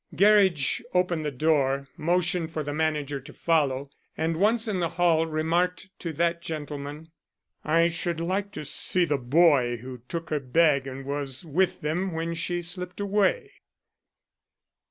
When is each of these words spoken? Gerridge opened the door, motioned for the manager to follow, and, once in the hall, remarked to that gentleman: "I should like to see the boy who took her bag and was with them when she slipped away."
Gerridge 0.15 0.81
opened 0.95 1.23
the 1.23 1.29
door, 1.29 1.87
motioned 1.95 2.51
for 2.51 2.63
the 2.63 2.73
manager 2.73 3.19
to 3.21 3.31
follow, 3.33 3.91
and, 4.17 4.35
once 4.37 4.67
in 4.67 4.79
the 4.79 4.89
hall, 4.89 5.27
remarked 5.27 5.89
to 5.99 6.11
that 6.13 6.41
gentleman: 6.41 7.11
"I 7.63 7.87
should 7.87 8.19
like 8.19 8.51
to 8.53 8.65
see 8.65 9.05
the 9.05 9.19
boy 9.19 9.77
who 9.77 9.99
took 10.09 10.31
her 10.31 10.39
bag 10.39 10.87
and 10.87 11.05
was 11.05 11.45
with 11.45 11.81
them 11.81 12.13
when 12.13 12.33
she 12.33 12.63
slipped 12.63 12.99
away." 12.99 13.51